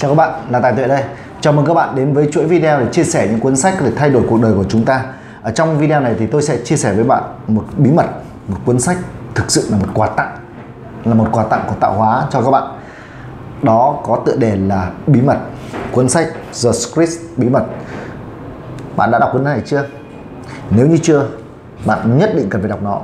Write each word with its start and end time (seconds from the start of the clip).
Chào 0.00 0.10
các 0.10 0.14
bạn, 0.14 0.42
là 0.50 0.60
Tài 0.60 0.72
Tuệ 0.72 0.88
đây. 0.88 1.02
Chào 1.40 1.52
mừng 1.52 1.66
các 1.66 1.74
bạn 1.74 1.94
đến 1.94 2.12
với 2.12 2.28
chuỗi 2.32 2.44
video 2.44 2.80
để 2.80 2.86
chia 2.92 3.04
sẻ 3.04 3.28
những 3.30 3.40
cuốn 3.40 3.56
sách 3.56 3.74
để 3.84 3.90
thay 3.96 4.10
đổi 4.10 4.22
cuộc 4.28 4.42
đời 4.42 4.54
của 4.54 4.64
chúng 4.68 4.84
ta. 4.84 5.04
Ở 5.42 5.50
trong 5.50 5.78
video 5.78 6.00
này 6.00 6.14
thì 6.18 6.26
tôi 6.26 6.42
sẽ 6.42 6.56
chia 6.64 6.76
sẻ 6.76 6.94
với 6.94 7.04
bạn 7.04 7.22
một 7.46 7.64
bí 7.76 7.90
mật, 7.90 8.06
một 8.48 8.56
cuốn 8.64 8.80
sách 8.80 8.96
thực 9.34 9.50
sự 9.50 9.68
là 9.70 9.78
một 9.78 9.86
quà 9.94 10.06
tặng, 10.06 10.36
là 11.04 11.14
một 11.14 11.28
quà 11.32 11.44
tặng 11.44 11.64
của 11.68 11.74
tạo 11.80 11.94
hóa 11.94 12.26
cho 12.30 12.42
các 12.42 12.50
bạn. 12.50 12.62
Đó 13.62 13.98
có 14.04 14.22
tựa 14.26 14.36
đề 14.36 14.56
là 14.56 14.90
bí 15.06 15.20
mật, 15.20 15.36
cuốn 15.92 16.08
sách 16.08 16.26
The 16.64 16.72
Script 16.72 17.12
bí 17.36 17.48
mật. 17.48 17.64
Bạn 18.96 19.10
đã 19.10 19.18
đọc 19.18 19.30
cuốn 19.32 19.44
này 19.44 19.62
chưa? 19.66 19.84
Nếu 20.70 20.86
như 20.86 20.98
chưa, 21.02 21.26
bạn 21.86 22.18
nhất 22.18 22.30
định 22.36 22.46
cần 22.50 22.60
phải 22.60 22.70
đọc 22.70 22.82
nó. 22.82 23.00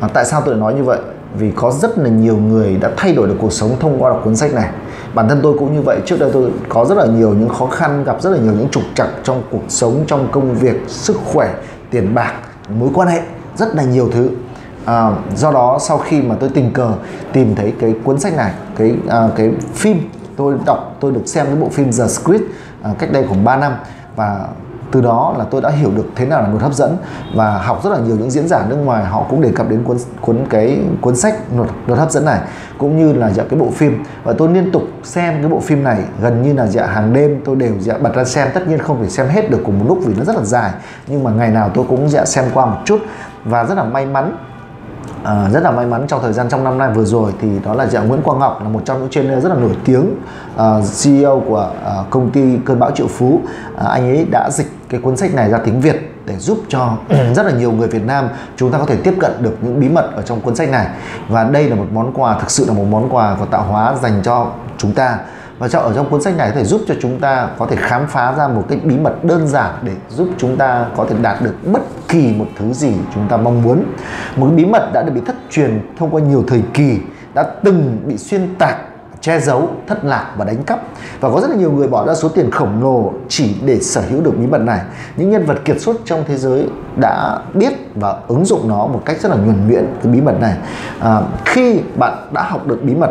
À, 0.00 0.08
tại 0.14 0.24
sao 0.24 0.40
tôi 0.40 0.54
lại 0.54 0.60
nói 0.60 0.74
như 0.74 0.84
vậy? 0.84 0.98
Vì 1.34 1.52
có 1.56 1.70
rất 1.70 1.98
là 1.98 2.08
nhiều 2.08 2.36
người 2.36 2.76
đã 2.76 2.90
thay 2.96 3.14
đổi 3.14 3.28
được 3.28 3.36
cuộc 3.40 3.52
sống 3.52 3.76
thông 3.80 4.02
qua 4.02 4.10
đọc 4.10 4.20
cuốn 4.24 4.36
sách 4.36 4.54
này 4.54 4.70
bản 5.14 5.28
thân 5.28 5.40
tôi 5.42 5.58
cũng 5.58 5.74
như 5.74 5.82
vậy. 5.82 6.00
Trước 6.06 6.20
đây 6.20 6.30
tôi 6.32 6.50
có 6.68 6.84
rất 6.84 6.98
là 6.98 7.06
nhiều 7.06 7.34
những 7.34 7.48
khó 7.48 7.66
khăn 7.66 8.04
gặp 8.04 8.22
rất 8.22 8.30
là 8.30 8.38
nhiều 8.38 8.52
những 8.52 8.68
trục 8.68 8.82
trặc 8.94 9.08
trong 9.22 9.42
cuộc 9.50 9.62
sống 9.68 10.04
trong 10.06 10.28
công 10.32 10.54
việc 10.54 10.76
sức 10.88 11.16
khỏe 11.24 11.54
tiền 11.90 12.14
bạc 12.14 12.32
mối 12.68 12.90
quan 12.94 13.08
hệ 13.08 13.20
rất 13.56 13.74
là 13.74 13.82
nhiều 13.82 14.08
thứ. 14.12 14.30
À, 14.84 15.10
do 15.36 15.52
đó 15.52 15.78
sau 15.80 15.98
khi 15.98 16.22
mà 16.22 16.34
tôi 16.40 16.50
tình 16.54 16.72
cờ 16.72 16.92
tìm 17.32 17.54
thấy 17.54 17.72
cái 17.80 17.94
cuốn 18.04 18.20
sách 18.20 18.36
này 18.36 18.52
cái 18.76 18.94
à, 19.08 19.28
cái 19.36 19.50
phim 19.74 20.10
tôi 20.36 20.54
đọc 20.66 20.96
tôi 21.00 21.12
được 21.12 21.22
xem 21.26 21.46
cái 21.46 21.56
bộ 21.56 21.68
phim 21.68 21.92
The 21.98 22.06
Script 22.08 22.44
à, 22.82 22.90
cách 22.98 23.12
đây 23.12 23.24
khoảng 23.28 23.44
3 23.44 23.56
năm. 23.56 23.72
Và 24.16 24.46
từ 24.92 25.00
đó 25.00 25.34
là 25.38 25.44
tôi 25.50 25.60
đã 25.60 25.70
hiểu 25.70 25.90
được 25.96 26.06
thế 26.16 26.26
nào 26.26 26.42
là 26.42 26.48
luật 26.48 26.62
hấp 26.62 26.74
dẫn 26.74 26.96
và 27.34 27.58
học 27.58 27.80
rất 27.84 27.90
là 27.90 27.98
nhiều 27.98 28.16
những 28.16 28.30
diễn 28.30 28.48
giả 28.48 28.64
nước 28.68 28.76
ngoài, 28.76 29.04
họ 29.04 29.26
cũng 29.30 29.40
đề 29.40 29.52
cập 29.56 29.68
đến 29.68 29.84
cuốn 29.84 29.96
cuốn 30.20 30.38
cái 30.50 30.78
cuốn 31.00 31.16
sách 31.16 31.34
luật 31.56 31.70
luật 31.86 31.98
hấp 31.98 32.10
dẫn 32.10 32.24
này, 32.24 32.40
cũng 32.78 32.96
như 32.96 33.12
là 33.12 33.30
dạ 33.30 33.44
cái 33.50 33.60
bộ 33.60 33.70
phim. 33.70 34.04
Và 34.24 34.32
tôi 34.38 34.48
liên 34.48 34.72
tục 34.72 34.82
xem 35.02 35.34
cái 35.40 35.48
bộ 35.48 35.60
phim 35.60 35.84
này 35.84 35.98
gần 36.22 36.42
như 36.42 36.52
là 36.52 36.66
dạ 36.66 36.86
hàng 36.86 37.12
đêm, 37.12 37.40
tôi 37.44 37.56
đều 37.56 37.72
dạ 37.80 37.94
bật 37.98 38.14
ra 38.14 38.24
xem, 38.24 38.48
tất 38.54 38.68
nhiên 38.68 38.78
không 38.78 39.02
thể 39.02 39.08
xem 39.08 39.28
hết 39.28 39.50
được 39.50 39.60
cùng 39.64 39.78
một 39.78 39.84
lúc 39.88 39.98
vì 40.04 40.14
nó 40.18 40.24
rất 40.24 40.36
là 40.36 40.44
dài. 40.44 40.70
Nhưng 41.06 41.24
mà 41.24 41.30
ngày 41.30 41.48
nào 41.48 41.70
tôi 41.74 41.84
cũng 41.88 42.08
dạ 42.08 42.24
xem 42.24 42.44
qua 42.54 42.66
một 42.66 42.78
chút 42.84 42.98
và 43.44 43.64
rất 43.64 43.74
là 43.74 43.84
may 43.84 44.06
mắn 44.06 44.36
À, 45.24 45.48
rất 45.52 45.62
là 45.62 45.70
may 45.70 45.86
mắn 45.86 46.04
trong 46.08 46.22
thời 46.22 46.32
gian 46.32 46.48
trong 46.48 46.64
năm 46.64 46.78
nay 46.78 46.90
vừa 46.94 47.04
rồi 47.04 47.32
thì 47.40 47.48
đó 47.64 47.74
là 47.74 47.86
dạng 47.86 48.08
Nguyễn 48.08 48.22
Quang 48.22 48.38
Ngọc 48.38 48.62
là 48.62 48.68
một 48.68 48.80
trong 48.84 49.00
những 49.00 49.10
trainer 49.10 49.42
rất 49.42 49.48
là 49.48 49.54
nổi 49.54 49.76
tiếng 49.84 50.16
uh, 50.54 50.60
à, 50.60 50.80
CEO 51.02 51.42
của 51.48 51.70
uh, 52.00 52.10
công 52.10 52.30
ty 52.30 52.58
Cơn 52.64 52.78
bão 52.78 52.90
triệu 52.90 53.06
phú. 53.06 53.40
Uh, 53.74 53.80
anh 53.80 54.08
ấy 54.08 54.26
đã 54.30 54.50
dịch 54.50 54.66
cái 54.88 55.00
cuốn 55.00 55.16
sách 55.16 55.34
này 55.34 55.50
ra 55.50 55.58
tiếng 55.58 55.80
Việt 55.80 56.14
để 56.26 56.36
giúp 56.36 56.58
cho 56.68 56.92
rất 57.34 57.46
là 57.46 57.52
nhiều 57.52 57.72
người 57.72 57.88
Việt 57.88 58.06
Nam 58.06 58.28
chúng 58.56 58.72
ta 58.72 58.78
có 58.78 58.86
thể 58.86 58.96
tiếp 58.96 59.14
cận 59.20 59.32
được 59.42 59.56
những 59.62 59.80
bí 59.80 59.88
mật 59.88 60.10
ở 60.16 60.22
trong 60.22 60.40
cuốn 60.40 60.56
sách 60.56 60.70
này. 60.70 60.86
Và 61.28 61.44
đây 61.44 61.68
là 61.68 61.76
một 61.76 61.86
món 61.92 62.12
quà 62.14 62.38
thực 62.40 62.50
sự 62.50 62.64
là 62.66 62.72
một 62.72 62.84
món 62.90 63.08
quà 63.14 63.36
của 63.38 63.46
tạo 63.46 63.62
hóa 63.62 63.94
dành 64.02 64.20
cho 64.22 64.46
chúng 64.78 64.92
ta 64.92 65.18
và 65.58 65.68
cho 65.68 65.78
ở 65.78 65.92
trong 65.94 66.10
cuốn 66.10 66.22
sách 66.22 66.36
này 66.36 66.50
có 66.50 66.54
thể 66.54 66.64
giúp 66.64 66.80
cho 66.88 66.94
chúng 67.00 67.20
ta 67.20 67.48
có 67.58 67.66
thể 67.66 67.76
khám 67.76 68.06
phá 68.06 68.34
ra 68.38 68.48
một 68.48 68.64
cái 68.68 68.78
bí 68.84 68.98
mật 68.98 69.24
đơn 69.24 69.48
giản 69.48 69.74
để 69.82 69.92
giúp 70.08 70.28
chúng 70.38 70.56
ta 70.56 70.86
có 70.96 71.06
thể 71.08 71.16
đạt 71.22 71.42
được 71.42 71.54
bất 71.72 71.82
kỳ 72.08 72.34
một 72.38 72.46
thứ 72.58 72.72
gì 72.72 72.92
chúng 73.14 73.28
ta 73.28 73.36
mong 73.36 73.62
muốn 73.62 73.84
một 74.36 74.46
cái 74.46 74.56
bí 74.56 74.64
mật 74.64 74.90
đã 74.92 75.02
được 75.02 75.12
bị 75.14 75.20
thất 75.26 75.36
truyền 75.50 75.80
thông 75.98 76.10
qua 76.10 76.20
nhiều 76.20 76.44
thời 76.48 76.62
kỳ 76.74 76.98
đã 77.34 77.42
từng 77.42 78.02
bị 78.06 78.18
xuyên 78.18 78.54
tạc 78.58 78.76
che 79.22 79.40
giấu, 79.40 79.68
thất 79.86 80.04
lạc 80.04 80.34
và 80.36 80.44
đánh 80.44 80.62
cắp 80.62 80.80
và 81.20 81.30
có 81.30 81.40
rất 81.40 81.50
là 81.50 81.56
nhiều 81.56 81.72
người 81.72 81.88
bỏ 81.88 82.06
ra 82.06 82.14
số 82.14 82.28
tiền 82.28 82.50
khổng 82.50 82.82
lồ 82.82 83.12
chỉ 83.28 83.54
để 83.64 83.80
sở 83.80 84.02
hữu 84.10 84.20
được 84.20 84.32
bí 84.38 84.46
mật 84.46 84.60
này. 84.60 84.80
Những 85.16 85.30
nhân 85.30 85.44
vật 85.46 85.58
kiệt 85.64 85.80
xuất 85.80 85.96
trong 86.04 86.24
thế 86.26 86.36
giới 86.36 86.68
đã 86.96 87.38
biết 87.54 87.72
và 87.94 88.16
ứng 88.28 88.44
dụng 88.44 88.68
nó 88.68 88.86
một 88.86 89.02
cách 89.04 89.20
rất 89.20 89.28
là 89.28 89.36
nhuần 89.36 89.68
nhuyễn 89.68 89.86
cái 90.02 90.12
bí 90.12 90.20
mật 90.20 90.40
này. 90.40 90.56
À, 91.00 91.20
khi 91.44 91.80
bạn 91.96 92.28
đã 92.32 92.42
học 92.42 92.66
được 92.66 92.78
bí 92.82 92.94
mật 92.94 93.10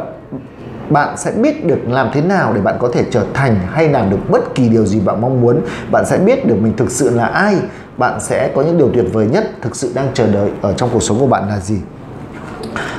bạn 0.94 1.18
sẽ 1.18 1.32
biết 1.32 1.66
được 1.66 1.80
làm 1.88 2.10
thế 2.14 2.22
nào 2.22 2.54
để 2.54 2.62
bạn 2.62 2.76
có 2.80 2.90
thể 2.94 3.06
trở 3.12 3.26
thành 3.34 3.60
hay 3.72 3.88
làm 3.88 4.10
được 4.10 4.30
bất 4.30 4.56
kỳ 4.56 4.70
điều 4.70 4.86
gì 4.86 5.00
bạn 5.00 5.22
mong 5.22 5.42
muốn. 5.42 5.62
Bạn 5.92 6.06
sẽ 6.06 6.18
biết 6.18 6.48
được 6.48 6.56
mình 6.62 6.74
thực 6.78 6.92
sự 6.92 7.10
là 7.10 7.26
ai. 7.26 7.56
Bạn 7.98 8.20
sẽ 8.20 8.52
có 8.56 8.62
những 8.62 8.78
điều 8.78 8.90
tuyệt 8.94 9.06
vời 9.14 9.26
nhất 9.26 9.50
thực 9.62 9.76
sự 9.76 9.92
đang 9.96 10.08
chờ 10.14 10.28
đợi 10.28 10.50
ở 10.62 10.74
trong 10.74 10.90
cuộc 10.94 11.04
sống 11.04 11.20
của 11.20 11.28
bạn 11.28 11.50
là 11.50 11.60
gì? 11.60 11.78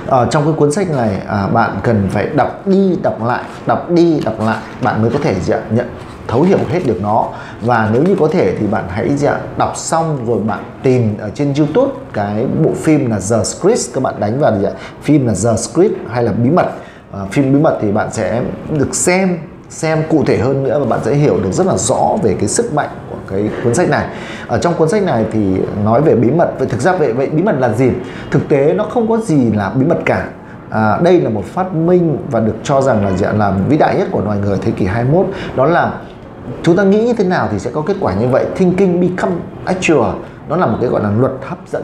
Ở 0.07 0.27
trong 0.31 0.45
cái 0.45 0.53
cuốn 0.57 0.73
sách 0.73 0.91
này 0.91 1.17
à, 1.29 1.47
bạn 1.47 1.81
cần 1.83 2.09
phải 2.11 2.27
đọc 2.27 2.67
đi 2.67 2.99
đọc 3.03 3.25
lại 3.25 3.43
đọc 3.67 3.91
đi 3.91 4.21
đọc 4.25 4.35
lại. 4.41 4.59
Bạn 4.83 5.03
mới 5.03 5.11
có 5.11 5.19
thể 5.23 5.35
dạ, 5.45 5.61
nhận 5.71 5.87
thấu 6.29 6.43
hiểu 6.43 6.59
hết 6.69 6.81
được 6.87 6.99
nó. 7.03 7.29
Và 7.61 7.91
nếu 7.93 8.03
như 8.03 8.17
có 8.21 8.29
thể 8.33 8.57
thì 8.59 8.67
bạn 8.67 8.85
hãy 8.89 9.11
dạ, 9.17 9.39
đọc 9.59 9.73
xong 9.77 10.27
rồi 10.27 10.39
bạn 10.39 10.65
tìm 10.83 11.17
ở 11.19 11.31
trên 11.35 11.55
YouTube 11.59 11.93
cái 12.13 12.47
bộ 12.65 12.71
phim 12.83 13.11
là 13.11 13.19
The 13.31 13.45
Script. 13.45 13.95
Các 13.95 14.03
bạn 14.03 14.15
đánh 14.21 14.41
vào 14.41 14.53
dạ, 14.63 14.71
phim 15.03 15.27
là 15.27 15.35
The 15.45 15.57
Script 15.57 15.95
hay 16.11 16.23
là 16.23 16.33
bí 16.33 16.51
mật 16.51 16.67
à, 17.13 17.21
phim 17.33 17.53
bí 17.53 17.61
mật 17.61 17.79
thì 17.81 17.93
bạn 17.93 18.09
sẽ 18.13 18.43
được 18.79 18.95
xem 18.95 19.39
xem 19.69 20.03
cụ 20.09 20.25
thể 20.27 20.39
hơn 20.39 20.63
nữa 20.63 20.79
và 20.79 20.85
bạn 20.85 21.01
sẽ 21.05 21.15
hiểu 21.15 21.37
được 21.43 21.53
rất 21.53 21.67
là 21.67 21.77
rõ 21.77 22.17
về 22.23 22.37
cái 22.39 22.49
sức 22.49 22.75
mạnh 22.75 22.89
của 23.11 23.17
cái 23.31 23.51
cuốn 23.65 23.75
sách 23.75 23.89
này. 23.89 24.07
Ở 24.49 24.59
trong 24.59 24.75
cuốn 24.75 24.89
sách 24.89 25.03
này 25.03 25.25
thì 25.33 25.57
nói 25.85 26.03
về 26.03 26.15
bí 26.15 26.31
mật 26.31 26.51
vậy 26.59 26.69
thực 26.71 26.81
ra 26.81 26.93
vậy 26.93 27.13
vậy 27.13 27.31
bí 27.31 27.43
mật 27.43 27.55
là 27.59 27.69
gì? 27.69 27.91
Thực 28.31 28.49
tế 28.49 28.75
nó 28.75 28.85
không 28.85 29.09
có 29.09 29.17
gì 29.17 29.53
là 29.53 29.71
bí 29.71 29.87
mật 29.87 29.99
cả. 30.05 30.29
À, 30.71 30.99
đây 31.03 31.21
là 31.21 31.31
một 31.31 31.45
phát 31.45 31.75
minh 31.75 32.19
và 32.31 32.41
được 32.41 32.55
cho 32.63 32.81
rằng 32.81 33.05
là 33.05 33.13
dạng 33.17 33.39
là 33.39 33.53
vĩ 33.69 33.77
đại 33.77 33.97
nhất 33.99 34.09
của 34.11 34.21
loài 34.21 34.39
người 34.39 34.59
thế 34.63 34.73
kỷ 34.73 34.85
21 34.85 35.27
đó 35.57 35.67
là 35.67 35.93
chúng 36.63 36.77
ta 36.77 36.83
nghĩ 36.83 37.05
như 37.05 37.13
thế 37.13 37.25
nào 37.25 37.49
thì 37.53 37.59
sẽ 37.59 37.71
có 37.75 37.83
kết 37.87 37.97
quả 38.01 38.15
như 38.15 38.29
vậy. 38.29 38.47
Thinking 38.57 39.01
become 39.01 39.35
actual. 39.65 40.15
Nó 40.49 40.57
là 40.57 40.67
một 40.67 40.79
cái 40.81 40.91
gọi 40.91 41.03
là 41.03 41.11
luật 41.19 41.33
hấp 41.43 41.59
dẫn. 41.73 41.83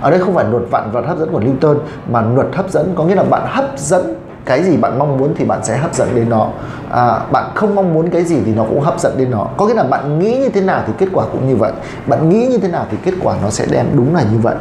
Ở 0.00 0.10
đây 0.10 0.20
không 0.20 0.34
phải 0.34 0.44
luật 0.50 0.62
vạn 0.70 0.90
vật 0.92 1.04
hấp 1.06 1.18
dẫn 1.18 1.32
của 1.32 1.40
Newton 1.40 1.76
mà 2.10 2.22
luật 2.34 2.46
hấp 2.52 2.70
dẫn 2.70 2.92
có 2.94 3.04
nghĩa 3.04 3.14
là 3.14 3.22
bạn 3.22 3.42
hấp 3.46 3.78
dẫn 3.78 4.14
cái 4.44 4.62
gì 4.62 4.76
bạn 4.76 4.98
mong 4.98 5.16
muốn 5.16 5.34
thì 5.36 5.44
bạn 5.44 5.64
sẽ 5.64 5.76
hấp 5.76 5.94
dẫn 5.94 6.14
đến 6.14 6.28
nó. 6.28 6.48
À, 6.90 7.20
bạn 7.32 7.50
không 7.54 7.74
mong 7.74 7.94
muốn 7.94 8.10
cái 8.10 8.24
gì 8.24 8.38
thì 8.46 8.54
nó 8.54 8.64
cũng 8.64 8.80
hấp 8.80 9.00
dẫn 9.00 9.18
đến 9.18 9.30
nó. 9.30 9.46
Có 9.56 9.66
nghĩa 9.66 9.74
là 9.74 9.84
bạn 9.84 10.18
nghĩ 10.18 10.36
như 10.36 10.48
thế 10.48 10.60
nào 10.60 10.82
thì 10.86 10.92
kết 10.98 11.08
quả 11.12 11.24
cũng 11.32 11.48
như 11.48 11.56
vậy. 11.56 11.72
Bạn 12.06 12.28
nghĩ 12.28 12.46
như 12.46 12.58
thế 12.58 12.68
nào 12.68 12.86
thì 12.90 12.96
kết 13.02 13.14
quả 13.22 13.36
nó 13.42 13.50
sẽ 13.50 13.66
đem 13.70 13.86
đúng 13.96 14.14
là 14.14 14.22
như 14.22 14.38
vậy. 14.38 14.54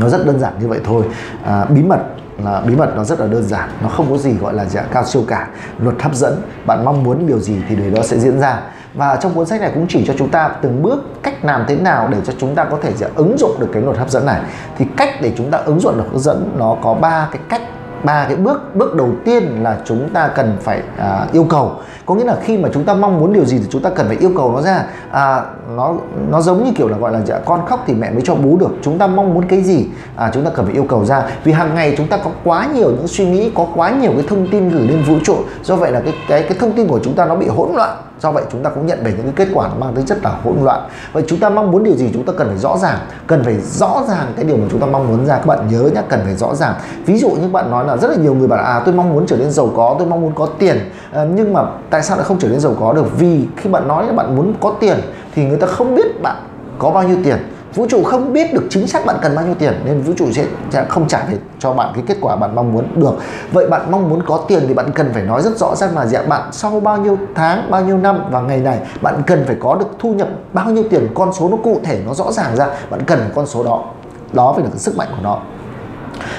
Nó 0.00 0.08
rất 0.08 0.26
đơn 0.26 0.40
giản 0.40 0.52
như 0.60 0.68
vậy 0.68 0.80
thôi. 0.84 1.04
À, 1.44 1.64
bí 1.64 1.82
mật 1.82 2.00
là 2.44 2.60
bí 2.60 2.76
mật 2.76 2.96
nó 2.96 3.04
rất 3.04 3.20
là 3.20 3.26
đơn 3.26 3.42
giản. 3.42 3.68
Nó 3.82 3.88
không 3.88 4.10
có 4.10 4.16
gì 4.16 4.32
gọi 4.40 4.54
là 4.54 4.64
dạng 4.64 4.86
cao 4.92 5.04
siêu 5.04 5.22
cả. 5.28 5.48
Luật 5.78 6.02
hấp 6.02 6.14
dẫn 6.14 6.42
bạn 6.66 6.84
mong 6.84 7.04
muốn 7.04 7.26
điều 7.26 7.38
gì 7.38 7.56
thì 7.68 7.76
điều 7.76 7.90
đó 7.90 8.02
sẽ 8.02 8.18
diễn 8.18 8.40
ra. 8.40 8.60
Và 8.94 9.16
trong 9.16 9.34
cuốn 9.34 9.46
sách 9.46 9.60
này 9.60 9.70
cũng 9.74 9.86
chỉ 9.88 10.04
cho 10.06 10.14
chúng 10.18 10.28
ta 10.28 10.50
từng 10.62 10.82
bước 10.82 11.04
cách 11.22 11.44
làm 11.44 11.64
thế 11.68 11.76
nào 11.76 12.08
để 12.08 12.18
cho 12.24 12.32
chúng 12.38 12.54
ta 12.54 12.64
có 12.64 12.78
thể 12.82 12.92
ứng 13.14 13.38
dụng 13.38 13.56
được 13.60 13.68
cái 13.72 13.82
luật 13.82 13.96
hấp 13.96 14.10
dẫn 14.10 14.26
này. 14.26 14.40
Thì 14.78 14.86
cách 14.96 15.10
để 15.22 15.32
chúng 15.36 15.50
ta 15.50 15.58
ứng 15.58 15.80
dụng 15.80 15.96
được 15.96 16.04
hấp 16.12 16.20
dẫn 16.20 16.54
nó 16.58 16.76
có 16.82 16.94
ba 16.94 17.28
cái 17.32 17.40
cách 17.48 17.62
ba 18.04 18.24
cái 18.28 18.36
bước 18.36 18.74
bước 18.74 18.94
đầu 18.94 19.10
tiên 19.24 19.62
là 19.62 19.78
chúng 19.84 20.08
ta 20.12 20.28
cần 20.28 20.56
phải 20.60 20.82
à, 20.98 21.26
yêu 21.32 21.44
cầu. 21.44 21.72
Có 22.06 22.14
nghĩa 22.14 22.24
là 22.24 22.36
khi 22.42 22.58
mà 22.58 22.68
chúng 22.72 22.84
ta 22.84 22.94
mong 22.94 23.20
muốn 23.20 23.32
điều 23.32 23.44
gì 23.44 23.58
thì 23.58 23.64
chúng 23.70 23.82
ta 23.82 23.90
cần 23.90 24.06
phải 24.06 24.16
yêu 24.16 24.30
cầu 24.36 24.52
nó 24.52 24.62
ra. 24.62 24.84
À, 25.10 25.42
nó 25.76 25.94
nó 26.30 26.40
giống 26.40 26.64
như 26.64 26.72
kiểu 26.76 26.88
là 26.88 26.96
gọi 26.96 27.12
là 27.12 27.20
dạ, 27.24 27.38
con 27.44 27.66
khóc 27.66 27.84
thì 27.86 27.94
mẹ 27.94 28.10
mới 28.10 28.22
cho 28.24 28.34
bú 28.34 28.56
được. 28.56 28.70
Chúng 28.82 28.98
ta 28.98 29.06
mong 29.06 29.34
muốn 29.34 29.44
cái 29.48 29.62
gì? 29.62 29.86
À, 30.16 30.30
chúng 30.34 30.44
ta 30.44 30.50
cần 30.54 30.66
phải 30.66 30.74
yêu 30.74 30.84
cầu 30.88 31.04
ra. 31.04 31.22
Vì 31.44 31.52
hàng 31.52 31.74
ngày 31.74 31.94
chúng 31.96 32.08
ta 32.08 32.16
có 32.16 32.30
quá 32.44 32.68
nhiều 32.74 32.90
những 32.90 33.08
suy 33.08 33.26
nghĩ 33.30 33.50
có 33.54 33.66
quá 33.74 33.90
nhiều 33.90 34.12
cái 34.12 34.24
thông 34.28 34.48
tin 34.48 34.68
gửi 34.68 34.88
lên 34.88 35.02
vũ 35.02 35.14
trụ. 35.24 35.36
Do 35.62 35.76
vậy 35.76 35.92
là 35.92 36.00
cái 36.00 36.14
cái 36.28 36.42
cái 36.42 36.58
thông 36.60 36.72
tin 36.72 36.88
của 36.88 37.00
chúng 37.02 37.14
ta 37.14 37.26
nó 37.26 37.34
bị 37.34 37.48
hỗn 37.48 37.68
loạn 37.74 37.96
do 38.22 38.32
vậy 38.32 38.44
chúng 38.52 38.62
ta 38.62 38.70
cũng 38.70 38.86
nhận 38.86 38.98
về 39.04 39.14
những 39.16 39.32
cái 39.32 39.46
kết 39.46 39.52
quả 39.54 39.68
mang 39.78 39.94
tính 39.94 40.06
chất 40.06 40.18
là 40.22 40.30
hỗn 40.44 40.56
loạn. 40.62 40.88
Vậy 41.12 41.24
chúng 41.26 41.38
ta 41.38 41.48
mong 41.50 41.70
muốn 41.70 41.84
điều 41.84 41.94
gì? 41.94 42.10
Chúng 42.12 42.24
ta 42.24 42.32
cần 42.36 42.48
phải 42.48 42.58
rõ 42.58 42.76
ràng 42.78 42.98
cần 43.26 43.44
phải 43.44 43.56
rõ 43.60 44.02
ràng 44.08 44.32
cái 44.36 44.44
điều 44.44 44.56
mà 44.56 44.66
chúng 44.70 44.80
ta 44.80 44.86
mong 44.86 45.08
muốn 45.08 45.26
ra. 45.26 45.36
Các 45.36 45.46
bạn 45.46 45.68
nhớ 45.70 45.90
nhé 45.94 46.02
cần 46.08 46.20
phải 46.24 46.34
rõ 46.34 46.54
ràng. 46.54 46.74
Ví 47.06 47.18
dụ 47.18 47.30
như 47.30 47.48
bạn 47.48 47.70
nói 47.70 47.84
là 47.84 47.96
rất 47.96 48.08
là 48.08 48.16
nhiều 48.16 48.34
người 48.34 48.48
bảo 48.48 48.64
à 48.64 48.82
tôi 48.84 48.94
mong 48.94 49.12
muốn 49.12 49.26
trở 49.26 49.36
nên 49.36 49.50
giàu 49.50 49.72
có 49.76 49.96
tôi 49.98 50.06
mong 50.06 50.20
muốn 50.20 50.32
có 50.34 50.46
tiền. 50.58 50.90
À, 51.12 51.24
nhưng 51.34 51.52
mà 51.52 51.62
tại 51.90 52.02
sao 52.02 52.16
lại 52.16 52.26
không 52.26 52.38
trở 52.38 52.48
nên 52.48 52.60
giàu 52.60 52.74
có 52.80 52.92
được? 52.92 53.18
Vì 53.18 53.46
khi 53.56 53.70
bạn 53.70 53.88
nói 53.88 54.06
là 54.06 54.12
bạn 54.12 54.36
muốn 54.36 54.54
có 54.60 54.74
tiền 54.80 55.00
thì 55.34 55.44
người 55.44 55.58
ta 55.58 55.66
không 55.66 55.94
biết 55.94 56.22
bạn 56.22 56.36
có 56.78 56.90
bao 56.90 57.02
nhiêu 57.02 57.16
tiền 57.24 57.36
vũ 57.74 57.86
trụ 57.88 58.02
không 58.04 58.32
biết 58.32 58.54
được 58.54 58.62
chính 58.70 58.86
xác 58.86 59.06
bạn 59.06 59.16
cần 59.22 59.34
bao 59.36 59.44
nhiêu 59.44 59.54
tiền, 59.54 59.72
nên 59.84 60.02
vũ 60.02 60.12
trụ 60.16 60.26
sẽ 60.70 60.84
không 60.88 61.08
trả 61.08 61.24
về 61.24 61.38
cho 61.58 61.72
bạn 61.72 61.92
cái 61.94 62.04
kết 62.06 62.16
quả 62.20 62.36
bạn 62.36 62.54
mong 62.54 62.72
muốn 62.72 63.00
được. 63.00 63.12
Vậy 63.52 63.68
bạn 63.68 63.90
mong 63.90 64.08
muốn 64.08 64.22
có 64.26 64.44
tiền 64.48 64.64
thì 64.68 64.74
bạn 64.74 64.90
cần 64.94 65.10
phải 65.12 65.22
nói 65.22 65.42
rất 65.42 65.56
rõ 65.56 65.76
ràng 65.76 65.96
là 65.96 66.06
dạ 66.06 66.22
bạn 66.22 66.42
sau 66.52 66.80
bao 66.80 66.96
nhiêu 66.96 67.18
tháng, 67.34 67.70
bao 67.70 67.84
nhiêu 67.84 67.98
năm 67.98 68.24
và 68.30 68.40
ngày 68.40 68.58
này 68.58 68.78
bạn 69.00 69.22
cần 69.26 69.44
phải 69.46 69.56
có 69.60 69.74
được 69.74 69.88
thu 69.98 70.12
nhập 70.14 70.28
bao 70.52 70.70
nhiêu 70.70 70.84
tiền, 70.90 71.08
con 71.14 71.32
số 71.32 71.48
nó 71.48 71.56
cụ 71.64 71.80
thể, 71.84 72.00
nó 72.06 72.14
rõ 72.14 72.32
ràng 72.32 72.56
ra, 72.56 72.66
bạn 72.90 73.00
cần 73.06 73.20
con 73.34 73.46
số 73.46 73.64
đó. 73.64 73.84
Đó 74.32 74.52
phải 74.52 74.64
là 74.64 74.70
cái 74.70 74.78
sức 74.78 74.96
mạnh 74.96 75.08
của 75.10 75.22
nó 75.22 75.38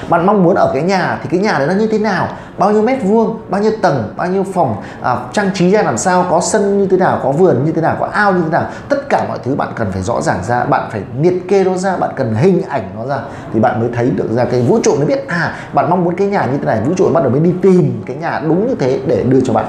bạn 0.08 0.26
mong 0.26 0.42
muốn 0.42 0.54
ở 0.54 0.70
cái 0.74 0.82
nhà 0.82 1.18
thì 1.22 1.28
cái 1.32 1.40
nhà 1.40 1.58
đấy 1.58 1.66
nó 1.66 1.74
như 1.74 1.86
thế 1.86 1.98
nào? 1.98 2.28
Bao 2.58 2.70
nhiêu 2.70 2.82
mét 2.82 2.98
vuông 3.02 3.40
bao 3.48 3.60
nhiêu 3.60 3.72
tầng 3.82 4.12
bao 4.16 4.26
nhiêu 4.26 4.44
phòng? 4.54 4.76
À, 5.02 5.16
trang 5.32 5.50
trí 5.54 5.70
ra 5.70 5.82
làm 5.82 5.98
sao? 5.98 6.26
Có 6.30 6.40
sân 6.40 6.78
như 6.78 6.86
thế 6.86 6.96
nào? 6.96 7.20
Có 7.22 7.32
vườn 7.32 7.64
như 7.64 7.72
thế 7.72 7.82
nào? 7.82 7.96
Có 8.00 8.06
ao 8.12 8.32
như 8.32 8.42
thế 8.42 8.50
nào? 8.50 8.66
Tất 8.88 9.08
cả 9.08 9.24
mọi 9.28 9.38
thứ 9.44 9.54
bạn 9.54 9.68
cần 9.76 9.92
phải 9.92 10.02
rõ 10.02 10.20
ràng 10.20 10.38
ra 10.44 10.64
bạn 10.64 10.88
phải 10.90 11.02
liệt 11.20 11.48
kê 11.48 11.64
nó 11.64 11.76
ra 11.76 11.96
bạn 11.96 12.10
cần 12.16 12.34
hình 12.34 12.62
ảnh 12.68 12.90
nó 12.96 13.06
ra 13.06 13.18
thì 13.54 13.60
bạn 13.60 13.80
mới 13.80 13.88
thấy 13.96 14.10
được 14.10 14.28
ra. 14.30 14.44
Cái 14.44 14.60
vũ 14.60 14.78
trụ 14.82 14.94
mới 14.96 15.06
biết 15.06 15.28
à 15.28 15.54
bạn 15.72 15.90
mong 15.90 16.04
muốn 16.04 16.16
cái 16.16 16.26
nhà 16.26 16.48
như 16.52 16.58
thế 16.58 16.64
này. 16.64 16.80
Vũ 16.80 16.94
trụ 16.96 17.08
bắt 17.14 17.22
đầu 17.22 17.32
mới 17.32 17.40
đi 17.40 17.52
tìm 17.62 18.02
cái 18.06 18.16
nhà 18.16 18.40
đúng 18.48 18.68
như 18.68 18.74
thế 18.74 19.00
để 19.06 19.22
đưa 19.28 19.40
cho 19.40 19.52
bạn. 19.52 19.64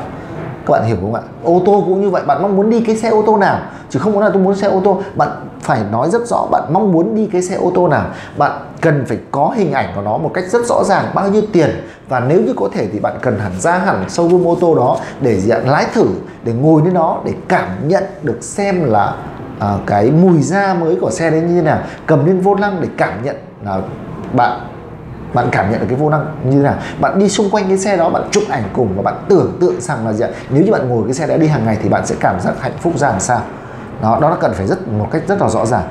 Các 0.66 0.72
bạn 0.72 0.84
hiểu 0.84 0.98
không 1.02 1.16
ạ? 1.16 1.22
Ô 1.44 1.62
tô 1.66 1.84
cũng 1.86 2.02
như 2.02 2.10
vậy 2.10 2.24
bạn 2.26 2.42
mong 2.42 2.56
muốn 2.56 2.70
đi 2.70 2.84
cái 2.88 2.96
xe 2.96 3.10
ô 3.10 3.24
tô 3.26 3.38
nào? 3.38 3.60
Chứ 3.90 4.00
không 4.00 4.14
muốn 4.14 4.24
là 4.24 4.30
tôi 4.30 4.42
muốn 4.42 4.56
xe 4.56 4.68
ô 4.68 4.82
tô. 4.84 5.02
Bạn 5.16 5.30
phải 5.62 5.80
nói 5.92 6.10
rất 6.10 6.28
rõ 6.28 6.46
bạn 6.52 6.64
mong 6.74 6.92
muốn 6.92 7.16
đi 7.16 7.30
cái 7.32 7.42
xe 7.42 7.56
ô 7.56 7.72
tô 7.76 7.88
nào? 7.88 8.06
Bạn 8.38 8.52
cần 8.84 9.06
phải 9.06 9.18
có 9.32 9.54
hình 9.56 9.72
ảnh 9.72 9.92
của 9.96 10.02
nó 10.02 10.18
một 10.18 10.32
cách 10.34 10.44
rất 10.48 10.66
rõ 10.66 10.84
ràng 10.84 11.06
bao 11.14 11.30
nhiêu 11.30 11.42
tiền. 11.54 11.70
Và 12.10 12.20
nếu 12.20 12.42
như 12.42 12.54
có 12.58 12.70
thể 12.74 12.88
thì 12.94 13.00
bạn 13.00 13.14
cần 13.22 13.40
hẳn 13.40 13.52
ra 13.60 13.78
hẳn 13.78 14.06
showroom 14.08 14.48
ô 14.48 14.58
tô 14.62 14.76
đó 14.76 14.98
để 15.22 15.40
dạng 15.40 15.70
lái 15.70 15.86
thử 15.94 16.06
để 16.44 16.54
ngồi 16.54 16.82
lên 16.86 16.94
nó 16.94 17.18
để 17.26 17.34
cảm 17.48 17.88
nhận 17.88 18.04
được 18.24 18.38
xem 18.42 18.84
là 18.84 19.16
à, 19.60 19.78
cái 19.86 20.12
mùi 20.12 20.42
da 20.42 20.74
mới 20.74 20.98
của 21.02 21.12
xe 21.12 21.32
đấy 21.32 21.42
như 21.42 21.56
thế 21.56 21.62
nào. 21.62 21.80
Cầm 22.06 22.26
lên 22.26 22.40
vô 22.40 22.56
lăng 22.56 22.82
để 22.82 22.88
cảm 22.98 23.24
nhận 23.24 23.36
là 23.66 23.82
bạn 24.34 24.60
bạn 25.34 25.48
cảm 25.52 25.72
nhận 25.72 25.80
được 25.80 25.86
cái 25.90 25.98
vô 25.98 26.10
năng 26.10 26.26
như 26.44 26.58
thế 26.58 26.64
nào. 26.64 26.76
Bạn 27.00 27.20
đi 27.20 27.30
xung 27.30 27.50
quanh 27.50 27.68
cái 27.68 27.78
xe 27.78 27.98
đó 27.98 28.10
bạn 28.10 28.24
chụp 28.32 28.44
ảnh 28.50 28.64
cùng 28.74 28.94
và 28.96 29.02
bạn 29.02 29.26
tưởng 29.30 29.58
tượng 29.62 29.82
rằng 29.82 30.08
là 30.08 30.14
gì 30.14 30.26
nếu 30.50 30.64
như 30.64 30.72
bạn 30.72 30.90
ngồi 30.90 31.04
cái 31.06 31.14
xe 31.14 31.28
đó 31.28 31.38
đi 31.38 31.48
hàng 31.48 31.66
ngày 31.66 31.78
thì 31.84 31.90
bạn 31.90 32.06
sẽ 32.06 32.16
cảm 32.20 32.40
giác 32.40 32.54
hạnh 32.60 32.78
phúc 32.80 32.98
ra 32.98 33.10
làm 33.10 33.20
sao. 33.20 33.42
Đó 34.02 34.18
đó 34.22 34.30
là 34.30 34.36
cần 34.36 34.54
phải 34.54 34.68
rất 34.68 34.88
một 34.88 35.08
cách 35.12 35.22
rất 35.28 35.42
là 35.42 35.50
rõ 35.50 35.66
ràng 35.66 35.84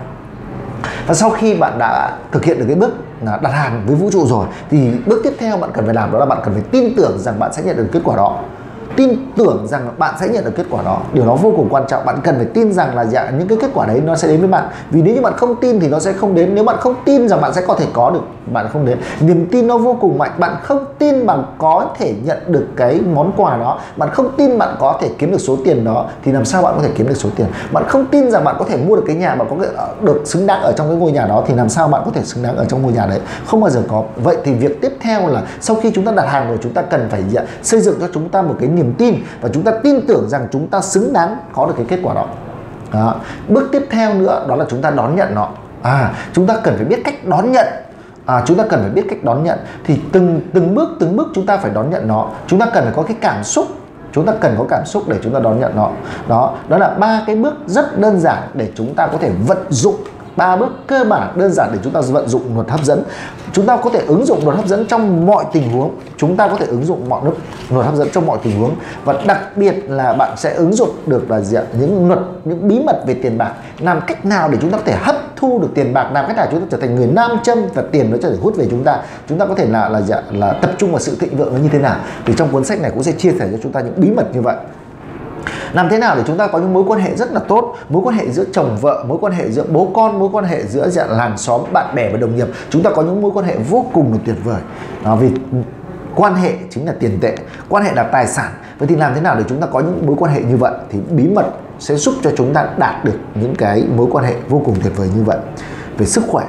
và 1.07 1.15
sau 1.15 1.31
khi 1.31 1.55
bạn 1.55 1.79
đã 1.79 2.17
thực 2.33 2.45
hiện 2.45 2.59
được 2.59 2.65
cái 2.69 2.77
bước 2.77 2.93
là 3.23 3.39
đặt 3.43 3.53
hàng 3.53 3.83
với 3.87 3.97
vũ 3.97 4.11
trụ 4.11 4.27
rồi, 4.27 4.47
thì 4.71 4.91
bước 5.07 5.21
tiếp 5.25 5.33
theo 5.39 5.57
bạn 5.57 5.71
cần 5.75 5.85
phải 5.85 5.95
làm 5.95 6.13
đó 6.13 6.19
là 6.19 6.27
bạn 6.27 6.39
cần 6.45 6.55
phải 6.55 6.63
tin 6.71 6.95
tưởng 6.97 7.19
rằng 7.19 7.39
bạn 7.39 7.53
sẽ 7.53 7.63
nhận 7.63 7.77
được 7.77 7.89
kết 7.93 8.01
quả 8.05 8.17
đó 8.17 8.39
tin 8.97 9.17
tưởng 9.37 9.67
rằng 9.67 9.89
bạn 9.99 10.15
sẽ 10.21 10.29
nhận 10.29 10.45
được 10.45 10.53
kết 10.57 10.67
quả 10.71 10.83
đó. 10.83 11.01
Điều 11.13 11.27
đó 11.27 11.35
vô 11.35 11.53
cùng 11.57 11.69
quan 11.71 11.85
trọng. 11.89 12.05
Bạn 12.05 12.19
cần 12.25 12.37
phải 12.37 12.47
tin 12.55 12.73
rằng 12.73 12.97
là 12.97 13.05
dạ, 13.05 13.31
những 13.39 13.49
cái 13.49 13.59
kết 13.61 13.71
quả 13.75 13.87
đấy 13.87 14.03
nó 14.07 14.17
sẽ 14.17 14.29
đến 14.29 14.41
với 14.41 14.49
bạn. 14.49 14.65
Vì 14.91 15.03
nếu 15.03 15.15
như 15.15 15.21
bạn 15.21 15.33
không 15.37 15.57
tin 15.61 15.81
thì 15.81 15.89
nó 15.89 15.99
sẽ 15.99 16.13
không 16.13 16.35
đến. 16.35 16.55
Nếu 16.55 16.65
bạn 16.65 16.77
không 16.81 16.95
tin 17.05 17.29
rằng 17.29 17.41
bạn 17.41 17.55
sẽ 17.55 17.63
có 17.67 17.75
thể 17.75 17.87
có 17.93 18.11
được 18.11 18.21
bạn 18.53 18.67
không 18.73 18.87
đến. 18.87 18.99
Niềm 19.21 19.47
tin 19.51 19.67
nó 19.67 19.79
vô 19.79 19.97
cùng 20.01 20.19
mạnh. 20.19 20.31
Bạn 20.39 20.57
không 20.63 20.85
tin 20.99 21.27
bạn 21.27 21.45
có 21.59 21.87
thể 21.99 22.15
nhận 22.25 22.39
được 22.47 22.67
cái 22.77 23.01
món 23.15 23.33
quà 23.37 23.57
đó. 23.57 23.81
Bạn 23.97 24.11
không 24.13 24.31
tin 24.37 24.59
bạn 24.59 24.77
có 24.79 24.99
thể 25.01 25.11
kiếm 25.19 25.31
được 25.31 25.41
số 25.41 25.57
tiền 25.65 25.85
đó 25.85 26.07
thì 26.25 26.33
làm 26.33 26.45
sao 26.45 26.63
bạn 26.63 26.75
có 26.77 26.83
thể 26.83 26.91
kiếm 26.95 27.09
được 27.09 27.17
số 27.17 27.29
tiền? 27.37 27.47
Bạn 27.73 27.85
không 27.89 28.07
tin 28.07 28.31
rằng 28.31 28.45
bạn 28.45 28.57
có 28.59 28.65
thể 28.65 28.77
mua 28.77 28.97
được 28.97 29.05
cái 29.07 29.17
nhà 29.17 29.35
bạn 29.35 29.49
có 29.51 29.57
được 30.01 30.23
xứng 30.25 30.47
đáng 30.47 30.63
ở 30.63 30.73
trong 30.73 30.89
cái 30.89 30.97
ngôi 30.97 31.13
nhà 31.13 31.27
đó 31.27 31.45
thì 31.47 31.55
làm 31.55 31.69
sao 31.69 31.89
bạn 31.89 32.03
có 32.05 32.11
thể 32.15 32.23
xứng 32.25 32.43
đáng 32.43 32.57
ở 32.57 32.65
trong 32.65 32.83
ngôi 32.83 32.93
nhà 32.93 33.07
đấy? 33.07 33.21
Không 33.47 33.61
bao 33.61 33.71
giờ 33.71 33.83
có. 33.89 34.05
Vậy 34.17 34.37
thì 34.45 34.55
việc 34.55 34.81
tiếp 34.81 34.93
theo 35.01 35.29
là 35.29 35.43
sau 35.61 35.77
khi 35.83 35.91
chúng 35.95 36.05
ta 36.05 36.13
đặt 36.13 36.27
hàng 36.29 36.49
rồi 36.49 36.59
chúng 36.63 36.73
ta 36.73 36.83
cần 36.83 37.07
phải 37.11 37.23
dạ, 37.31 37.43
xây 37.63 37.81
dựng 37.81 37.97
cho 38.01 38.09
chúng 38.15 38.29
ta 38.29 38.43
một 38.43 38.55
cái 38.61 38.69
niềm 38.69 38.82
tin 38.99 39.15
và 39.41 39.49
chúng 39.53 39.63
ta 39.63 39.73
tin 39.83 40.07
tưởng 40.07 40.29
rằng 40.29 40.47
chúng 40.53 40.69
ta 40.69 40.81
xứng 40.81 41.13
đáng 41.13 41.37
có 41.53 41.67
được 41.67 41.75
cái 41.77 41.87
kết 41.89 41.99
quả 42.03 42.15
đó, 42.15 42.27
đó. 42.93 43.15
bước 43.49 43.69
tiếp 43.73 43.87
theo 43.91 44.15
nữa 44.15 44.45
đó 44.49 44.57
là 44.57 44.65
chúng 44.69 44.83
ta 44.83 44.91
đón 44.91 45.17
nhận 45.17 45.35
nó. 45.35 45.49
À 45.83 46.13
chúng 46.33 46.47
ta 46.47 46.57
cần 46.63 46.75
phải 46.77 46.85
biết 46.85 47.01
cách 47.05 47.25
đón 47.25 47.53
nhận. 47.53 47.67
À, 48.27 48.43
chúng 48.47 48.59
ta 48.59 48.65
cần 48.69 48.81
phải 48.81 48.91
biết 48.91 49.07
cách 49.09 49.25
đón 49.25 49.45
nhận. 49.45 49.59
Thì 49.85 50.01
từng 50.13 50.41
từng 50.53 50.75
bước 50.75 50.89
từng 51.01 51.17
bước 51.17 51.29
chúng 51.35 51.47
ta 51.47 51.57
phải 51.57 51.71
đón 51.75 51.91
nhận 51.91 52.09
nó. 52.09 52.29
Chúng 52.47 52.59
ta 52.59 52.67
cần 52.75 52.85
phải 52.85 52.93
có 52.97 53.03
cái 53.03 53.17
cảm 53.21 53.45
xúc. 53.45 53.67
Chúng 54.13 54.27
ta 54.27 54.33
cần 54.41 54.55
có 54.59 54.65
cảm 54.69 54.87
xúc 54.87 55.03
để 55.09 55.17
chúng 55.23 55.35
ta 55.35 55.41
đón 55.41 55.61
nhận 55.61 55.77
nó. 55.77 55.91
Đó 56.29 56.55
đó 56.69 56.79
là 56.79 56.89
ba 56.89 57.23
cái 57.27 57.37
bước 57.37 57.55
rất 57.67 57.99
đơn 57.99 58.21
giản 58.21 58.43
để 58.55 58.71
chúng 58.75 58.95
ta 58.95 59.07
có 59.07 59.19
thể 59.19 59.31
vận 59.47 59.59
dụng 59.71 59.97
ba 60.37 60.57
bước 60.57 60.69
cơ 60.87 61.05
bản 61.05 61.33
đơn 61.37 61.53
giản 61.53 61.71
để 61.73 61.79
chúng 61.85 61.93
ta 61.93 62.01
vận 62.01 62.29
dụng 62.29 62.55
luật 62.55 62.71
hấp 62.71 62.85
dẫn. 62.85 63.03
Chúng 63.53 63.67
ta 63.67 63.77
có 63.77 63.91
thể 63.91 64.03
ứng 64.07 64.27
dụng 64.27 64.45
luật 64.45 64.57
hấp 64.57 64.67
dẫn 64.67 64.87
trong 64.87 65.27
mọi 65.27 65.45
tình 65.53 65.73
huống. 65.73 65.91
Chúng 66.17 66.37
ta 66.37 66.49
có 66.49 66.57
thể 66.57 66.67
ứng 66.67 66.85
dụng 66.85 67.09
mọi 67.09 67.25
luật 67.25 67.37
luật 67.71 67.87
hấp 67.87 67.95
dẫn 67.95 68.09
trong 68.13 68.27
mọi 68.27 68.39
tình 68.43 68.61
huống. 68.61 68.75
Và 69.05 69.15
đặc 69.27 69.57
biệt 69.57 69.75
là 69.89 70.13
bạn 70.13 70.37
sẽ 70.37 70.55
ứng 70.55 70.73
dụng 70.73 70.91
được 71.07 71.31
là 71.31 71.41
diện 71.41 71.65
những 71.81 72.09
luật 72.09 72.21
những 72.45 72.69
bí 72.69 72.81
mật 72.87 73.03
về 73.07 73.15
tiền 73.15 73.39
bạc. 73.39 73.53
Làm 73.79 74.01
cách 74.07 74.25
nào 74.25 74.49
để 74.49 74.59
chúng 74.61 74.71
ta 74.71 74.79
có 74.79 74.85
thể 74.87 74.97
hấp 74.97 75.17
thu 75.37 75.59
được 75.63 75.69
tiền 75.75 75.93
bạc? 75.93 76.11
Làm 76.13 76.27
cách 76.27 76.37
nào 76.37 76.47
chúng 76.51 76.61
ta 76.61 76.67
trở 76.71 76.79
thành 76.79 76.95
người 76.95 77.07
nam 77.07 77.31
châm 77.43 77.59
và 77.75 77.83
tiền 77.93 78.11
nó 78.11 78.17
trở 78.23 78.31
thể 78.31 78.37
hút 78.43 78.57
về 78.57 78.67
chúng 78.71 78.85
ta? 78.85 78.99
Chúng 79.29 79.39
ta 79.39 79.47
có 79.47 79.55
thể 79.55 79.67
là 79.67 79.89
là 79.89 80.01
là, 80.09 80.23
là 80.33 80.53
tập 80.53 80.71
trung 80.79 80.91
vào 80.91 81.01
sự 81.01 81.17
thịnh 81.21 81.37
vượng 81.37 81.55
nó 81.55 81.61
như 81.61 81.69
thế 81.69 81.79
nào? 81.79 81.97
Thì 82.27 82.35
trong 82.37 82.49
cuốn 82.49 82.65
sách 82.65 82.81
này 82.81 82.91
cũng 82.91 83.03
sẽ 83.03 83.13
chia 83.13 83.33
sẻ 83.39 83.49
cho 83.53 83.59
chúng 83.63 83.73
ta 83.73 83.81
những 83.81 83.95
bí 83.97 84.11
mật 84.11 84.35
như 84.35 84.43
vậy 84.43 84.57
làm 85.73 85.89
thế 85.89 85.99
nào 85.99 86.17
để 86.17 86.23
chúng 86.27 86.37
ta 86.37 86.47
có 86.47 86.59
những 86.59 86.75
mối 86.75 86.85
quan 86.87 87.01
hệ 87.01 87.17
rất 87.17 87.33
là 87.33 87.41
tốt 87.41 87.75
mối 87.89 88.03
quan 88.05 88.17
hệ 88.17 88.31
giữa 88.31 88.45
chồng 88.53 88.77
vợ 88.81 89.05
mối 89.09 89.19
quan 89.21 89.33
hệ 89.33 89.51
giữa 89.51 89.65
bố 89.73 89.91
con 89.95 90.19
mối 90.19 90.29
quan 90.33 90.45
hệ 90.45 90.67
giữa 90.67 90.89
dạng 90.89 91.11
làng 91.11 91.39
xóm 91.39 91.61
bạn 91.73 91.95
bè 91.95 92.11
và 92.11 92.19
đồng 92.19 92.37
nghiệp 92.37 92.47
chúng 92.71 92.83
ta 92.83 92.91
có 92.91 93.03
những 93.03 93.23
mối 93.23 93.31
quan 93.35 93.47
hệ 93.47 93.57
vô 93.71 93.87
cùng 93.93 94.13
là 94.13 94.19
tuyệt 94.25 94.37
vời 94.45 94.61
đó, 95.05 95.17
vì 95.17 95.31
quan 96.15 96.35
hệ 96.35 96.55
chính 96.71 96.87
là 96.87 96.95
tiền 97.01 97.19
tệ 97.21 97.37
quan 97.69 97.85
hệ 97.85 97.93
là 97.95 98.03
tài 98.03 98.27
sản 98.27 98.53
vậy 98.79 98.89
thì 98.89 98.97
làm 98.97 99.15
thế 99.15 99.21
nào 99.21 99.37
để 99.39 99.45
chúng 99.49 99.61
ta 99.61 99.67
có 99.67 99.81
những 99.81 100.07
mối 100.07 100.17
quan 100.19 100.33
hệ 100.33 100.43
như 100.43 100.57
vậy 100.57 100.73
thì 100.91 100.99
bí 101.11 101.29
mật 101.29 101.47
sẽ 101.79 101.95
giúp 101.95 102.15
cho 102.23 102.31
chúng 102.37 102.55
ta 102.55 102.69
đạt 102.77 103.05
được 103.05 103.19
những 103.35 103.55
cái 103.55 103.85
mối 103.97 104.07
quan 104.11 104.25
hệ 104.25 104.35
vô 104.49 104.63
cùng 104.65 104.77
tuyệt 104.83 104.93
vời 104.97 105.09
như 105.17 105.23
vậy 105.23 105.39
về 105.99 106.07
sức 106.07 106.25
khỏe 106.29 106.45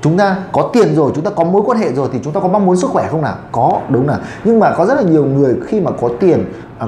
chúng 0.00 0.18
ta 0.18 0.36
có 0.52 0.70
tiền 0.72 0.94
rồi 0.94 1.12
chúng 1.14 1.24
ta 1.24 1.30
có 1.30 1.44
mối 1.44 1.62
quan 1.66 1.78
hệ 1.78 1.92
rồi 1.92 2.08
thì 2.12 2.18
chúng 2.24 2.32
ta 2.32 2.40
có 2.40 2.48
mong 2.48 2.66
muốn 2.66 2.76
sức 2.76 2.90
khỏe 2.90 3.08
không 3.10 3.22
nào 3.22 3.36
có 3.52 3.80
đúng 3.88 4.08
là. 4.08 4.18
nhưng 4.44 4.60
mà 4.60 4.74
có 4.76 4.86
rất 4.86 4.94
là 4.94 5.02
nhiều 5.02 5.24
người 5.24 5.56
khi 5.66 5.80
mà 5.80 5.90
có 6.00 6.10
tiền 6.20 6.44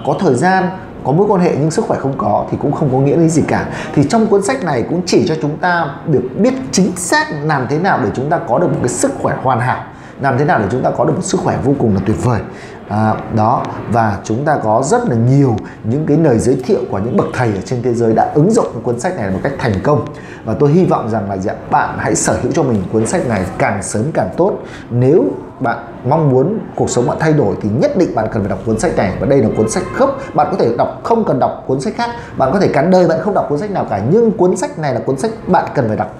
có 0.06 0.16
thời 0.20 0.34
gian 0.34 0.68
có 1.04 1.12
mối 1.12 1.26
quan 1.26 1.40
hệ 1.40 1.56
nhưng 1.60 1.70
sức 1.70 1.84
khỏe 1.84 1.98
không 1.98 2.14
có 2.18 2.46
thì 2.50 2.56
cũng 2.60 2.72
không 2.72 2.88
có 2.92 2.98
nghĩa 2.98 3.16
lý 3.16 3.28
gì 3.28 3.42
cả. 3.48 3.66
Thì 3.94 4.04
trong 4.08 4.26
cuốn 4.26 4.42
sách 4.42 4.64
này 4.64 4.84
cũng 4.90 5.02
chỉ 5.06 5.28
cho 5.28 5.34
chúng 5.42 5.56
ta 5.56 5.94
được 6.06 6.22
biết 6.38 6.54
chính 6.72 6.96
xác 6.96 7.26
làm 7.42 7.66
thế 7.70 7.78
nào 7.78 8.00
để 8.02 8.10
chúng 8.14 8.30
ta 8.30 8.38
có 8.48 8.58
được 8.58 8.68
một 8.68 8.78
cái 8.80 8.88
sức 8.88 9.12
khỏe 9.22 9.36
hoàn 9.42 9.60
hảo 9.60 9.84
làm 10.20 10.38
thế 10.38 10.44
nào 10.44 10.58
để 10.58 10.64
chúng 10.70 10.82
ta 10.82 10.90
có 10.90 11.04
được 11.04 11.12
một 11.12 11.24
sức 11.24 11.40
khỏe 11.40 11.58
vô 11.64 11.72
cùng 11.78 11.94
là 11.94 12.00
tuyệt 12.06 12.24
vời. 12.24 12.40
À, 12.88 13.14
đó 13.36 13.64
và 13.92 14.18
chúng 14.24 14.44
ta 14.44 14.58
có 14.62 14.82
rất 14.84 15.08
là 15.08 15.16
nhiều 15.16 15.56
những 15.84 16.06
cái 16.06 16.16
lời 16.16 16.38
giới 16.38 16.56
thiệu 16.64 16.80
của 16.90 16.98
những 16.98 17.16
bậc 17.16 17.26
thầy 17.32 17.48
ở 17.48 17.60
trên 17.64 17.82
thế 17.82 17.94
giới 17.94 18.12
đã 18.14 18.30
ứng 18.34 18.50
dụng 18.50 18.66
cái 18.72 18.82
cuốn 18.82 19.00
sách 19.00 19.16
này 19.16 19.30
một 19.30 19.38
cách 19.42 19.52
thành 19.58 19.72
công. 19.82 20.04
Và 20.44 20.54
tôi 20.54 20.70
hy 20.70 20.84
vọng 20.84 21.10
rằng 21.10 21.30
là 21.30 21.36
dạ, 21.36 21.54
bạn 21.70 21.98
hãy 21.98 22.14
sở 22.14 22.38
hữu 22.42 22.52
cho 22.52 22.62
mình 22.62 22.82
cuốn 22.92 23.06
sách 23.06 23.26
này 23.28 23.44
càng 23.58 23.82
sớm 23.82 24.04
càng 24.14 24.28
tốt. 24.36 24.58
Nếu 24.90 25.24
bạn 25.60 25.78
mong 26.04 26.30
muốn 26.30 26.58
cuộc 26.76 26.90
sống 26.90 27.06
bạn 27.06 27.16
thay 27.20 27.32
đổi 27.32 27.56
thì 27.62 27.68
nhất 27.68 27.96
định 27.96 28.14
bạn 28.14 28.28
cần 28.32 28.42
phải 28.42 28.50
đọc 28.50 28.58
cuốn 28.66 28.78
sách 28.78 28.96
này. 28.96 29.12
Và 29.20 29.26
đây 29.26 29.42
là 29.42 29.48
cuốn 29.56 29.68
sách 29.68 29.82
gốc 29.98 30.18
bạn 30.34 30.46
có 30.50 30.56
thể 30.56 30.74
đọc, 30.78 31.00
không 31.02 31.24
cần 31.24 31.38
đọc 31.38 31.64
cuốn 31.66 31.80
sách 31.80 31.94
khác. 31.96 32.10
Bạn 32.36 32.50
có 32.52 32.60
thể 32.60 32.68
cắn 32.68 32.90
đời 32.90 33.08
bạn 33.08 33.18
không 33.20 33.34
đọc 33.34 33.46
cuốn 33.48 33.58
sách 33.58 33.70
nào 33.70 33.86
cả. 33.90 34.02
Nhưng 34.10 34.30
cuốn 34.30 34.56
sách 34.56 34.78
này 34.78 34.94
là 34.94 35.00
cuốn 35.00 35.18
sách 35.18 35.30
bạn 35.46 35.64
cần 35.74 35.88
phải 35.88 35.96
đọc 35.96 36.14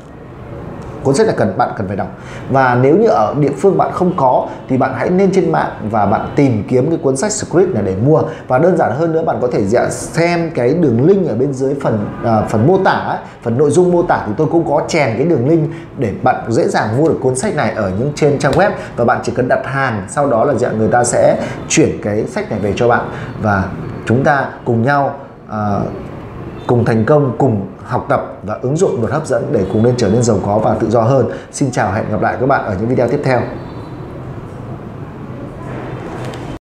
cuốn 1.04 1.14
sách 1.14 1.26
là 1.26 1.32
cần 1.36 1.58
bạn 1.58 1.68
cần 1.76 1.88
phải 1.88 1.96
đọc. 1.96 2.08
Và 2.50 2.78
nếu 2.82 2.96
như 2.96 3.08
ở 3.08 3.34
địa 3.40 3.52
phương 3.58 3.78
bạn 3.78 3.92
không 3.92 4.12
có 4.16 4.46
thì 4.68 4.76
bạn 4.76 4.92
hãy 4.94 5.10
lên 5.10 5.30
trên 5.34 5.52
mạng 5.52 5.70
và 5.90 6.06
bạn 6.06 6.32
tìm 6.36 6.64
kiếm 6.68 6.90
cái 6.90 6.98
cuốn 7.02 7.16
sách 7.16 7.32
script 7.32 7.74
này 7.74 7.82
để 7.86 7.94
mua. 8.06 8.22
Và 8.48 8.58
đơn 8.58 8.76
giản 8.76 8.92
hơn 8.92 9.12
nữa 9.12 9.22
bạn 9.22 9.38
có 9.40 9.48
thể 9.52 9.64
dạ 9.64 9.88
xem 9.90 10.50
cái 10.54 10.74
đường 10.74 11.06
link 11.06 11.28
ở 11.28 11.34
bên 11.34 11.52
dưới 11.52 11.74
phần 11.82 12.06
à, 12.24 12.42
phần 12.48 12.66
mô 12.66 12.78
tả 12.78 12.90
ấy, 12.90 13.18
phần 13.42 13.58
nội 13.58 13.70
dung 13.70 13.92
mô 13.92 14.02
tả 14.02 14.22
thì 14.26 14.32
tôi 14.36 14.46
cũng 14.46 14.70
có 14.70 14.82
chèn 14.88 15.16
cái 15.16 15.26
đường 15.26 15.48
link 15.48 15.70
để 15.98 16.12
bạn 16.22 16.36
dễ 16.48 16.68
dàng 16.68 16.98
mua 16.98 17.08
được 17.08 17.18
cuốn 17.22 17.36
sách 17.36 17.56
này 17.56 17.72
ở 17.76 17.90
những 17.98 18.12
trên 18.14 18.38
trang 18.38 18.52
web. 18.52 18.70
Và 18.96 19.04
bạn 19.04 19.20
chỉ 19.22 19.32
cần 19.36 19.48
đặt 19.48 19.66
hàng 19.66 20.04
sau 20.08 20.26
đó 20.26 20.44
là 20.44 20.54
dạ 20.54 20.70
người 20.70 20.88
ta 20.88 21.04
sẽ 21.04 21.36
chuyển 21.68 21.90
cái 22.02 22.24
sách 22.24 22.50
này 22.50 22.60
về 22.60 22.72
cho 22.76 22.88
bạn. 22.88 23.08
Và 23.42 23.64
chúng 24.06 24.24
ta 24.24 24.46
cùng 24.64 24.82
nhau 24.82 25.14
uh, 25.48 25.54
cùng 26.70 26.84
thành 26.84 27.04
công, 27.04 27.32
cùng 27.38 27.66
học 27.84 28.06
tập 28.08 28.38
và 28.42 28.58
ứng 28.62 28.76
dụng 28.76 29.00
luật 29.00 29.12
hấp 29.12 29.26
dẫn 29.26 29.44
để 29.52 29.64
cùng 29.72 29.82
nên 29.82 29.94
trở 29.96 30.08
nên 30.08 30.22
giàu 30.22 30.38
có 30.46 30.58
và 30.58 30.74
tự 30.74 30.90
do 30.90 31.00
hơn. 31.00 31.26
Xin 31.52 31.70
chào 31.70 31.92
hẹn 31.92 32.04
gặp 32.10 32.22
lại 32.22 32.36
các 32.40 32.46
bạn 32.46 32.64
ở 32.64 32.76
những 32.80 32.88
video 32.88 33.08
tiếp 33.08 33.20
theo. 33.24 33.40